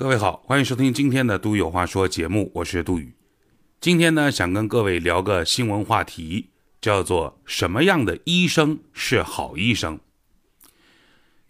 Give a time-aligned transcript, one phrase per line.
[0.00, 3.12] 各位好，欢迎收听今天的《杜宇有话说》节目，我是杜宇。
[3.82, 6.48] 今天呢，想跟各位聊个新闻话题，
[6.80, 10.00] 叫做“什么样的医生是好医生”。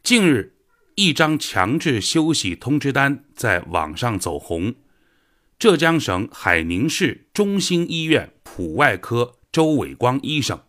[0.03, 0.57] 近日，
[0.97, 4.75] 一张强制休息通知单在网上走红。
[5.57, 10.61] 浙江省海宁市中心医院普外科周伟光医生，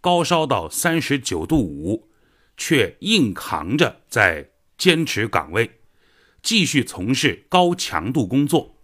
[0.00, 2.08] 高烧到三十九度五，
[2.56, 4.48] 却硬扛着在
[4.78, 5.77] 坚持岗位，
[6.42, 8.76] 继续从事高强度工作。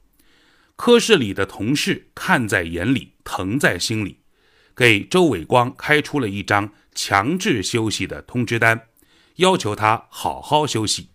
[0.76, 4.18] 科室里的同事看在眼里，疼在心里，
[4.74, 8.88] 给周伟光开出了一张强制休息的通知单，
[9.36, 11.10] 要求他好好休息。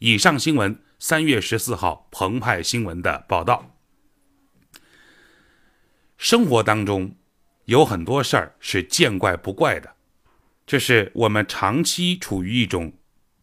[0.00, 3.74] 以上新闻，三月十四号澎湃新闻的报道。
[6.18, 7.16] 生活当中
[7.64, 9.94] 有很多事儿是见怪不怪的，
[10.66, 12.92] 这是我们长期处于一种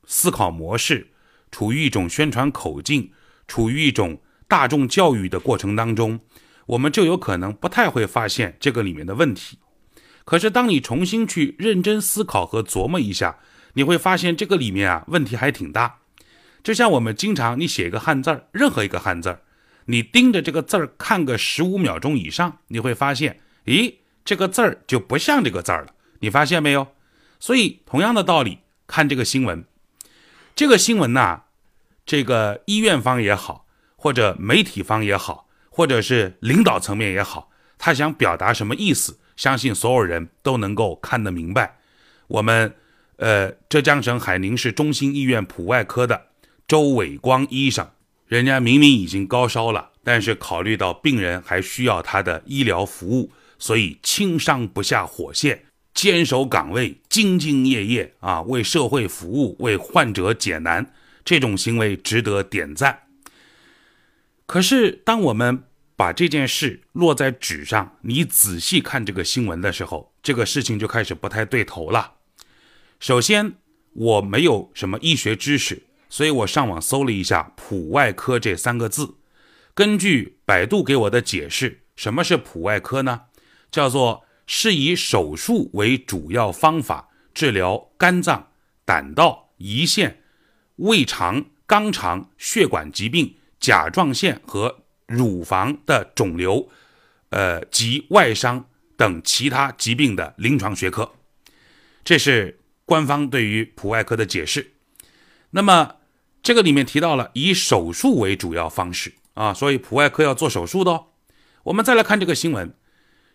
[0.05, 1.11] 思考模式，
[1.55, 3.11] 处于一种宣传口径，
[3.47, 6.19] 处于一种大众教育的过程当中，
[6.65, 9.59] 我们就有可能不太会发现这个里面的问题。
[10.25, 13.37] 可是当你重新去认真思考和琢磨一下，
[13.75, 15.99] 你会发现这个里面啊问题还挺大。
[16.61, 19.39] 就像我们经常你写一个汉字儿，任何一个汉字儿。
[19.85, 23.93] 你盯着这个字儿看个十五秒钟以上，你会发现，咦，
[24.25, 25.93] 这个字儿就不像这个字儿了。
[26.19, 26.85] 你发现没有？
[27.39, 29.63] 所以同样的道理，看这个新闻，
[30.53, 31.43] 这个新闻呐，
[32.05, 39.19] 这个医院方也好，或者媒体方也好，或者是领导层面也好，他想表达什么意思？
[39.35, 41.77] 相信所有人都能够看得明白。
[42.27, 42.73] 我们，
[43.17, 46.27] 呃，浙江省海宁市中心医院普外科的
[46.67, 47.89] 周伟光医生。
[48.27, 60.91] 人家明明已经高烧了，但是考虑到病人还需要他的医疗服务，所以轻伤不下火线，坚守岗位，兢兢业业啊，为社会服务，为患者解难，
[61.25, 63.07] 这种行为值得点赞。
[64.45, 65.63] 可是，当我们
[65.97, 72.13] 把这件事落在纸上，你仔细看这个新闻的时候，这个事情就开始不太对头了。
[72.99, 73.55] 首先，
[73.91, 75.83] 我没有什么医学知识。
[76.07, 79.15] 所以我上网搜了一下“普外科”这三个字，
[79.73, 83.23] 根据百度给我的解释，什么是普外科呢？
[83.69, 88.51] 叫做是以手术为主要方法治疗肝脏、
[88.85, 90.23] 胆道、胰腺、
[90.77, 96.69] 胃肠、肛肠、血管疾病、甲状腺和乳房的肿瘤，
[97.29, 98.65] 呃及外伤
[98.95, 101.13] 等其他疾病的临床学科。
[102.03, 104.73] 这是官方对于普外科的解释。
[105.51, 105.95] 那么。
[106.45, 111.07] 这个里面提到了以手术为主要方式啊，所以普外科要做手术的哦。
[111.63, 112.71] 我们再来看这个新闻，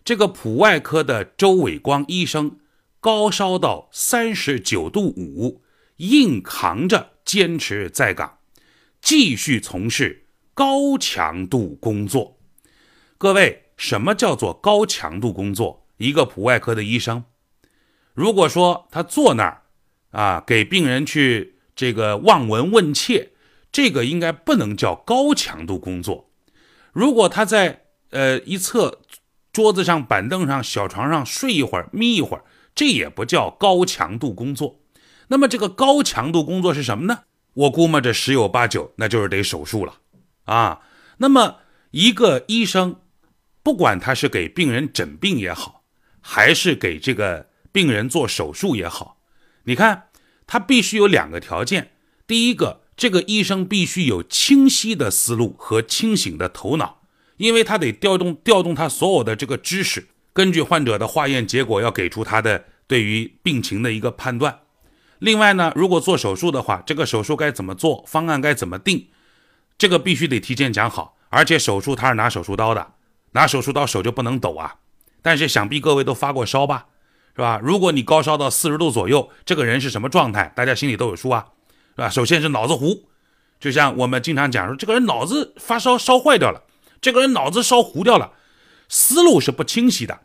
[0.05, 2.59] 这个普外科的周伟光医生
[3.01, 5.61] 高烧到三十九度五，
[5.97, 8.39] 硬扛着坚持在岗，
[9.01, 12.37] 继续从事高强度工作。
[13.17, 15.87] 各位，什么叫做高强度工作？
[15.95, 17.23] 一个普外科的医生，
[18.13, 19.61] 如果说他坐那儿
[20.09, 21.55] 啊，给病人去。
[21.73, 23.29] 这个望闻问切，
[23.71, 26.29] 这个应该不能叫高强度工作。
[26.91, 28.99] 如果他在呃一侧
[29.53, 32.43] 桌子上、板凳上、小床上睡一会儿、眯一会儿，
[32.75, 34.80] 这也不叫高强度工作。
[35.31, 37.23] 那么这个高强度工作是什么呢？
[37.53, 39.99] 我估摸着十有八九那就是得手术了
[40.43, 40.81] 啊。
[41.17, 41.61] 那么
[41.91, 42.97] 一个医生，
[43.63, 45.83] 不管他是给病人诊病也好，
[46.19, 49.21] 还是给这个病人做手术也好，
[49.63, 50.09] 你看。
[50.47, 51.91] 他必须有两个条件，
[52.27, 57.03] 第一个，这个医生必须有清晰的思路和清醒的头脑，
[57.37, 64.60] 因为他得调动调动他所有的这个知识，根据患者的化验结果，要给出他的对于病情的一个判断。
[65.21, 69.09] 另外呢，如果做手术的话，这个手术该怎么做，方案该怎么定，
[69.77, 71.15] 这个必须得提前讲好。
[71.29, 72.93] 而且手术他是拿手术刀的，
[73.33, 74.77] 拿手术刀手就不能抖啊。
[75.21, 76.87] 但是想必各位都发过烧吧？
[77.35, 77.61] 是吧？
[77.63, 80.51] 如果你高烧到四十度左右，这个人是什么状态？
[80.55, 81.45] 大家心里都有数啊，
[81.95, 82.09] 是吧？
[82.09, 83.07] 首先是脑子糊，
[83.59, 86.63] 就像我们经常讲说，这个人脑子发烧烧坏掉了，
[86.99, 88.31] 这个人脑子烧糊掉了，
[88.89, 90.21] 思路是不清晰的。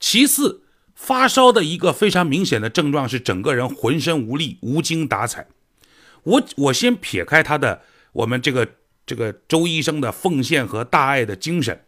[0.00, 0.62] 其次，
[1.02, 5.48] 发烧的一个非常明显的症状是整个人浑身无力、无精打采。
[6.22, 7.82] 我我先撇开他的
[8.12, 8.68] 我们这个
[9.04, 11.82] 这个周医生的奉献和大爱的精神，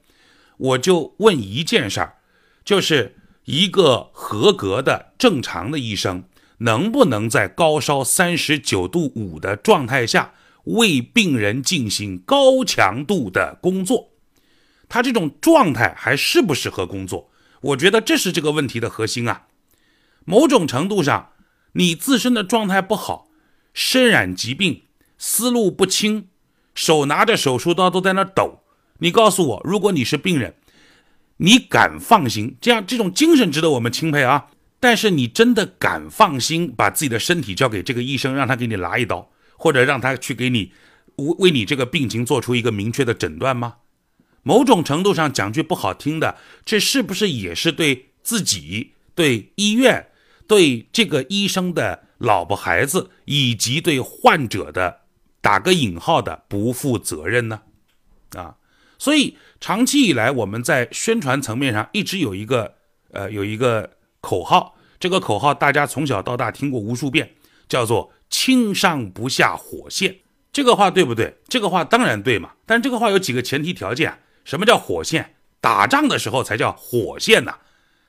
[0.56, 2.14] 我就问一件事儿，
[2.64, 3.16] 就是。
[3.46, 6.24] 一个合格的正常的医生，
[6.60, 10.32] 能不能在高烧三十九度五的状态下
[10.64, 14.12] 为病人进行高强度的工作？
[14.88, 17.30] 他这种状态还适不适合工作？
[17.64, 19.46] 我觉得这是这个问题的核心啊。
[20.26, 21.30] 某种程度上，
[21.72, 23.28] 你自身的状态不好，
[23.72, 24.82] 身染疾病，
[25.16, 26.28] 思路不清，
[26.74, 28.60] 手拿着手术刀都在那抖。
[28.98, 30.54] 你告诉我，如果你是病人，
[31.38, 32.56] 你敢放心？
[32.60, 34.48] 这样这种精神值得我们钦佩啊！
[34.78, 40.72] 但是你真的敢放心把自己的身体交给这个医生，让他给你拿一刀，或者让他去给你
[41.16, 43.76] 为为你这个病情做出一个明确的诊断吗？
[44.44, 50.08] 某种程度上讲句不好听的，这是不是也是对自己、对医院、
[50.46, 55.00] 对这个医生的老婆孩子以及对患者的
[55.40, 57.62] 打个引号的不负责任呢？
[58.36, 58.56] 啊，
[58.98, 62.74] 所以长期以来我们在宣传层面上一直有一个
[63.12, 67.34] 呃有一个口号，这个口号大家从小到大听过无数遍，
[67.68, 70.18] 叫做“轻伤不下火线”。
[70.52, 71.38] 这个话对不对？
[71.48, 74.18] 这个话当然对嘛，但这个话有几个前提条件。
[74.44, 75.34] 什么叫火线？
[75.60, 77.54] 打仗的时候才叫火线呢，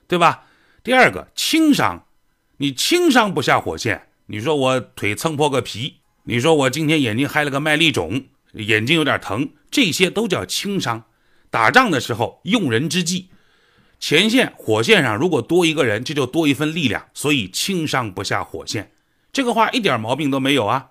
[0.06, 0.44] 对吧？
[0.84, 2.04] 第二个轻伤，
[2.58, 4.08] 你轻伤不下火线。
[4.26, 11.04] 你说我腿蹭破个皮，你说我今天眼睛嗨了个麦粒肿，眼睛有点疼，这些都叫轻伤。
[11.48, 13.30] 打仗的时候用人之际，
[13.98, 18.92] 前线火线上如果多一个人，这就多一份力量，所以轻伤不下火线。
[19.32, 20.90] 这个话一点毛病都没有啊。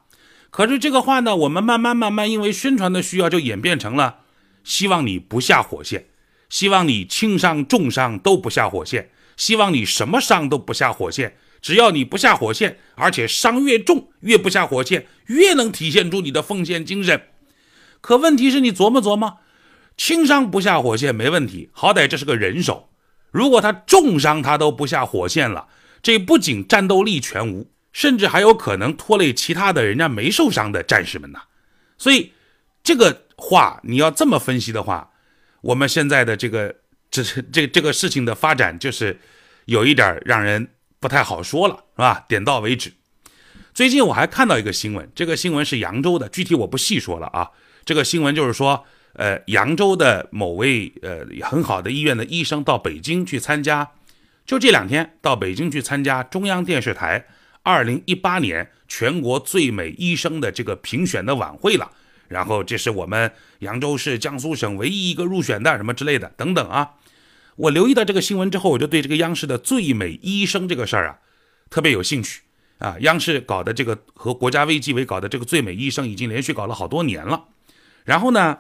[0.49, 4.21] 可是这个话呢，我们慢慢慢慢因为宣传的需要，就演变成了。
[4.65, 6.07] 希望你不下火线，
[6.49, 11.37] 希望你轻伤重伤都不下火线，希望你什么伤都不下火线。
[11.61, 17.21] 只要你不下火线，而且伤越重越不下火线，越能体现出你的奉献精神。
[18.01, 19.37] 可问题是你琢磨琢磨，
[19.97, 22.89] 轻伤不下火线没问题，好歹这是个人手。
[23.31, 25.67] 如果他重伤他都不下火线了，
[26.03, 31.41] 这不仅战斗力全无，甚至还有可能拖累其他的人家没受伤的战士们呐。
[31.97, 32.31] 所以
[32.85, 33.23] 这个。
[33.37, 35.11] 话你要这么分析的话，
[35.59, 36.73] 我们现在的这个
[37.11, 37.21] 这
[37.51, 39.19] 这这个事情的发展就是
[39.65, 40.69] 有一点让人
[41.01, 42.23] 不太好说了，是吧？
[42.29, 42.93] 点到为止。
[43.73, 47.51] 最近我还看到一个新闻，这个新闻是扬州的，具体我不细说了啊。
[47.83, 48.85] 这个新闻就是说，
[49.15, 53.91] 呃，扬州的某位呃很好的医院的医生到北京去参加，
[54.45, 57.27] 就这两天到北京去参加中央电视台
[57.63, 61.91] 二零一八年全国最美医生的这个评选的晚会了。
[62.27, 66.93] 然后这是我们扬州市江苏省唯一一个入选的什么之类的等等啊！
[67.55, 71.19] 我留意到这个新闻之后，我就对这个央视的最美医生这个事儿啊
[71.69, 72.41] 特别有兴趣
[72.79, 72.97] 啊！
[72.99, 77.45] 央视搞的这个和国家卫计委搞的这个最美医生已经连续搞了好多年了。
[78.03, 78.59] 然后呢，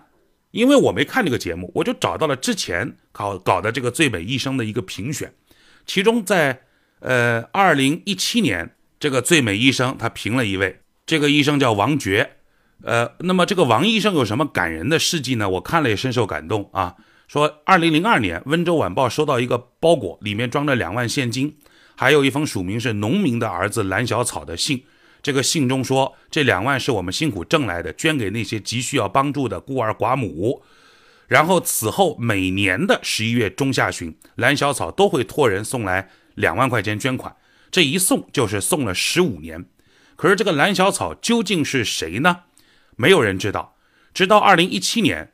[0.51, 5.33] 因为我没看这个节目，我就找到了之前搞搞的这个最美医生的一个评选，
[5.85, 6.61] 其中在
[6.99, 12.27] 呃二零一七年这个最美医生他评了一位，这个医生叫王珏。
[12.83, 15.49] 呃，那么这个王医生有什么感人的事迹呢？
[15.49, 16.95] 我看了也深受感动啊。
[17.27, 21.57] 说，二零零二年，温州晚报收到一个包裹，里面装着两万现金，
[21.95, 24.83] 还有一封署名是农民的儿子蓝小草的信。
[25.23, 30.61] 这个信中说，这两万是我们辛苦挣来的，捐给那些急需要帮助的孤儿寡母。
[31.27, 37.35] 然后此后每年的十一月中下旬，蓝小草都会托人送来两万块钱捐款，
[37.71, 39.65] 这一送就是送了十五年。
[40.15, 42.41] 可是这个蓝小草究竟是谁呢？
[42.95, 43.75] 没有人知道，
[44.13, 45.33] 直到二零一七年，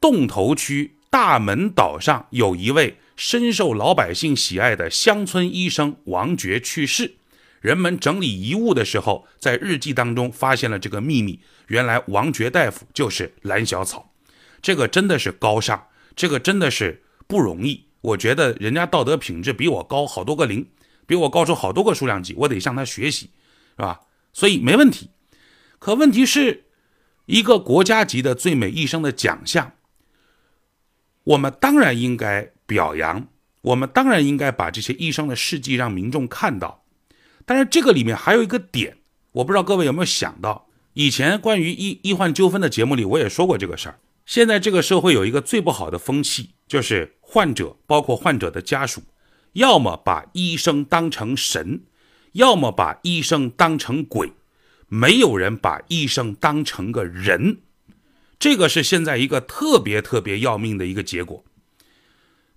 [0.00, 7.16] 洞头区大门岛上有一位深受老百姓喜爱的乡村医生王珏去世。
[7.60, 14.12] 人们整理遗物的时候，在日记当中发现了这个秘密：原来王珏大夫就是蓝小草。
[14.60, 17.86] 这个真的是高尚，这个真的是不容易。
[18.02, 20.68] 我觉得人家道德品质比我高好多个零，
[21.06, 23.30] 比我高出好多个数量级，我得向他学习，
[23.76, 24.00] 是吧？
[24.32, 25.10] 所以没问题。
[25.78, 26.63] 可问题是。
[27.26, 29.72] 一个国家级的最美医生的奖项，
[31.24, 33.28] 我们当然应该表扬，
[33.62, 36.84] 我们当然应该把这些医生的事迹让民众看到。
[37.46, 38.98] 但是这个里面还有一个点，
[39.32, 43.98] 我不知道各位有没有想到，以前关于医医患纠纷的节目里我也说过这个事儿。
[44.26, 49.02] 现在这个社会有一个最不好的风气，就是患者包括患者的家属，
[49.52, 51.82] 要么把医生当成神，
[52.32, 54.32] 要么把医生当成鬼。
[54.94, 57.58] 没有人把医生当成个人，
[58.38, 61.44] 这个是现在一个特别特别要命的一个结果。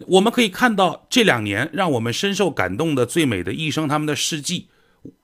[0.06, 4.68] 我们可以看到这两年让我们深受感动的最美的医生他们的事迹，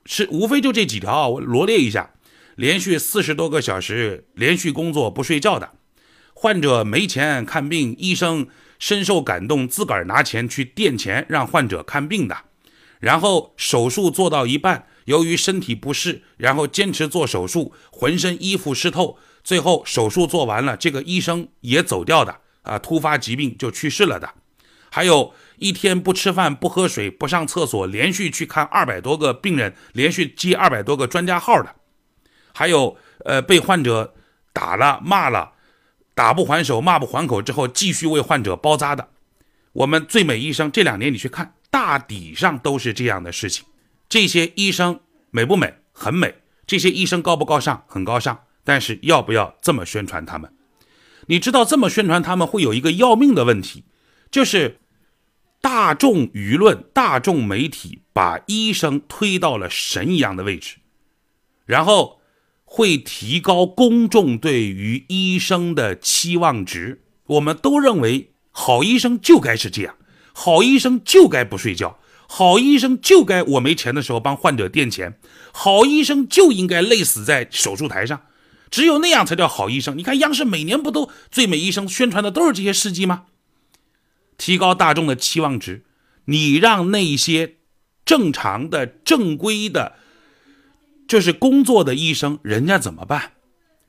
[0.04, 2.14] 是无非就这几条啊，我罗列一下：
[2.56, 5.74] 连续四十多个小时连续工作不睡觉的
[6.34, 8.48] 患者没钱看病，医生
[8.80, 12.36] 深受感动，自个儿拿钱去垫钱让患者看病的，
[12.98, 14.88] 然后手术做到一半。
[15.04, 24.34] 由于身体不适，然后坚持做手术，浑身衣服湿透，最后手术做完了，这个医生也走掉的啊，突发疾病就去世了的。
[24.90, 31.74] 还有一天不吃饭、不喝水、不上厕所，连续去看二百多个病人，连续接二百多个专家号的。
[32.54, 34.14] 还有呃，被患者
[34.52, 35.52] 打了骂了，
[36.14, 39.08] 打不还手，骂不还口之后，继续为患者包扎的。
[39.72, 43.64] 我们最美医生这两年你去看，大抵上都是这样的事情。
[44.08, 45.74] 这些医生美不美？
[45.92, 46.34] 很美。
[46.66, 47.84] 这些医生高不高尚？
[47.86, 48.44] 很高尚。
[48.64, 50.50] 但是要不要这么宣传他们？
[51.26, 53.84] 你知道这么宣传他们会有一个要命的问题，
[54.30, 54.80] 就是
[55.60, 60.76] 大众舆论、大众媒体把医生推到了神一样的位置，
[61.66, 62.20] 然后
[62.64, 67.02] 会提高公众对于医生的期望值。
[67.26, 69.96] 我们都认为好医生就该是这样，
[70.32, 71.98] 好医生就该不睡觉。
[72.28, 75.18] 好医生就该我没钱的时候帮患者垫钱，
[75.52, 78.22] 好医生就应该累死在手术台上，
[78.70, 79.96] 只有那样才叫好医生。
[79.96, 83.26] 你看央视每年不都最美医生宣传的都是这些事迹吗？
[84.36, 85.84] 提高大众的期望值，
[86.24, 87.56] 你让那些
[88.04, 89.94] 正常的、正规的，
[91.06, 93.32] 就是工作的医生，人家怎么办？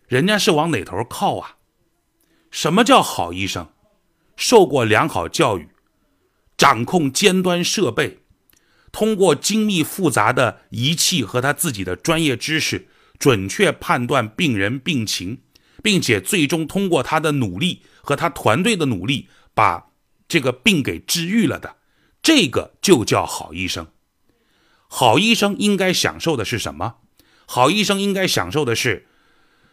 [0.08, 1.56] 人家是往哪头靠啊？
[2.52, 3.70] 什么叫好医生？
[4.38, 5.70] 受过良好教育，
[6.56, 8.20] 掌控尖端设备。
[8.96, 12.88] 通过精密复杂的仪器和他自己的专业知识，
[13.20, 15.40] 准确判断病人病情，
[15.84, 19.88] 并且最终通过他的努力和他团队的努力，把
[20.30, 21.76] 这个病给治愈了的，
[22.24, 23.86] 这个就叫好医生。
[24.88, 27.00] 好医生应该享受的是什么？
[27.46, 29.08] 好医生应该享受的是，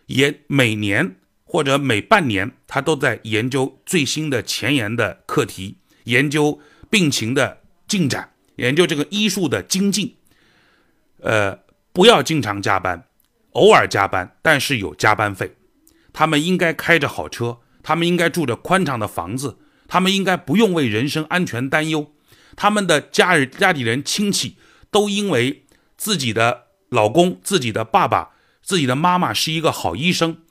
[0.06, 5.76] 也每年或者每半年，他都在研究最新的前沿的课题，
[6.06, 6.58] 研究
[6.90, 8.31] 病情的进展。
[8.56, 10.16] 研究这个医术的精进，
[11.20, 11.58] 呃，
[11.92, 13.08] 不要经常加班，
[13.52, 15.56] 偶尔加班，但是有加班费。
[16.12, 22.12] 他们应该开着好车，他们应该住着宽敞的房子，他们应该不用为人身安全担忧。
[22.54, 24.58] 他们的家人、家里人、亲戚
[24.90, 25.64] 都因为
[25.96, 28.32] 自己的老公、自己的爸爸、
[28.62, 30.42] 自己的妈妈是一个好医生，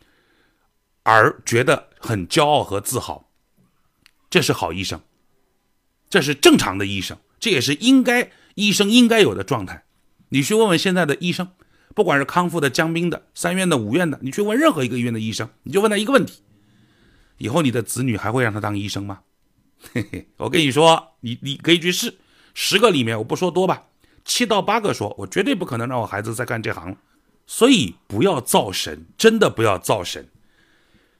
[1.03, 3.29] 而觉得很骄傲和自豪。
[4.31, 5.01] 这是好医生，
[6.09, 7.17] 这是正常的医生。
[7.41, 9.83] 这也是应该医生应该有的状态。
[10.29, 11.49] 你去问问现在的医生，
[11.93, 16.43] 不管是康复的、江滨的、三院的、五院的，你去问任何一个医院的医生，你就问他一个问题：
[17.39, 19.21] 以后你的子女还会让他当医生吗？
[19.91, 22.19] 嘿嘿，我跟你说，你你可以去试，
[22.53, 23.87] 十个里面我不说多吧，
[24.23, 26.97] 七到八个说，我绝对不可能让我孩子再干这行了。
[27.47, 30.29] 所以不要造神，真的不要造神。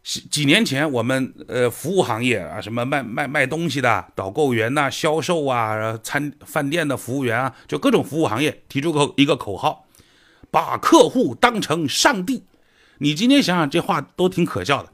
[0.03, 9.85] 几年前，我们呃服务行业啊，什么卖卖卖东西的导购员呐、销售啊、餐饭店的服务员啊，就各种服务行业提出个一个口号：
[10.49, 12.43] 把客户当成上帝。
[12.97, 14.91] 你今天想想，这话都挺可笑的。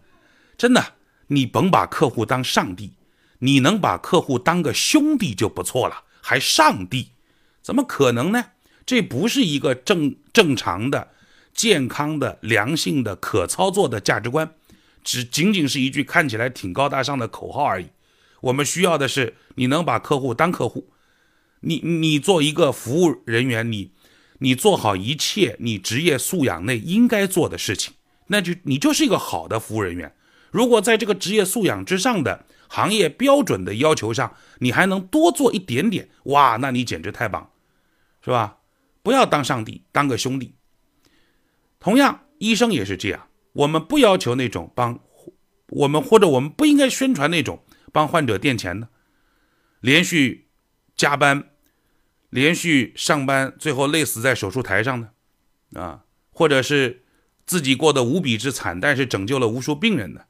[0.57, 0.83] 真的，
[1.27, 2.91] 你甭把客户当上帝，
[3.39, 7.11] 你能把客户当个兄弟就不错了，还上帝？
[7.61, 8.43] 怎么可能呢？
[8.85, 11.09] 这不是一个正正常的、
[11.53, 14.51] 健康的、良性的、可操作的价值观。
[15.07, 17.87] 只仅仅是一句看起来挺高大上的口号而已。
[18.41, 20.89] 我们需要的是你能把客户当客户，
[21.61, 23.93] 你你做一个服务人员，你
[24.39, 27.93] 你做好一切你职业素养内应该做的事情，
[28.27, 30.13] 那就你就是一个好的服务人员。
[30.51, 37.49] 如果在这个职业素养之上的行业标准的要求上，你还能多做一点点，哇，那你简直太棒，
[38.21, 38.57] 是吧？
[39.01, 40.55] 不要当上帝，当个兄弟。
[41.79, 43.26] 同样，医生也是这样。
[43.57, 44.99] 我们不要求那种帮
[45.69, 48.87] 我们，或者我们不应该宣传那种帮患者垫钱的，
[49.81, 50.47] 连续
[50.95, 51.49] 加班、
[52.29, 57.03] 连续上班，最后累死在手术台上的，啊，或者是
[57.45, 60.27] 自己过得无比之惨，但是拯救了无数病人的。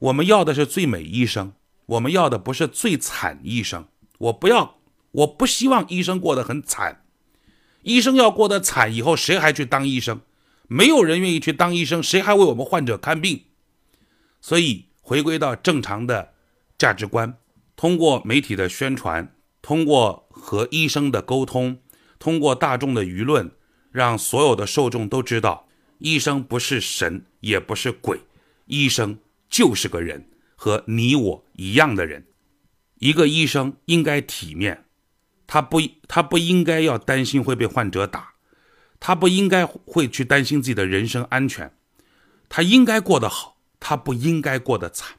[0.00, 1.52] 我们要的是最美医生，
[1.86, 3.86] 我们要的不是最惨医生。
[4.18, 4.78] 我不要，
[5.12, 7.04] 我不希望医生过得很惨。
[7.82, 10.20] 医生要过得惨，以后谁还去当医生？
[10.68, 13.44] 没有人愿意去当医生，谁还为我们患者看病？
[14.40, 16.34] 所以回归到正常的
[16.76, 17.38] 价值观，
[17.74, 21.78] 通过媒体的宣传，通过和医生的沟通，
[22.18, 23.50] 通过大众的舆论，
[23.90, 28.20] 让所有的受众都知道，医生不是神，也不是鬼，
[28.66, 32.26] 医生就是个人，和你我一样的人。
[32.98, 34.84] 一个医生应该体面，
[35.46, 38.27] 他不，他不应该要担心会被患者打。
[39.00, 41.72] 他不应该会去担心自己的人身安全，
[42.48, 45.16] 他应该过得好，他不应该过得惨。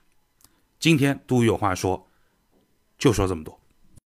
[0.79, 2.07] 今天都有话说，
[2.97, 3.58] 就说这么多。